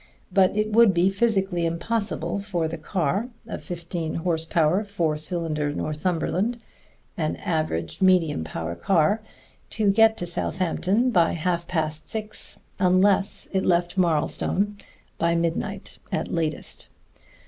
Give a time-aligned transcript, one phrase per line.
[0.33, 5.71] But it would be physically impossible for the car a fifteen horse power four cylinder
[5.71, 6.59] Northumberland,
[7.17, 9.21] an average medium power car
[9.69, 14.75] to get to Southampton by half past six unless it left Marlstone
[15.19, 16.87] by midnight at latest.